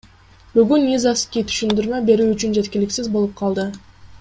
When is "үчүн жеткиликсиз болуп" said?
2.37-3.39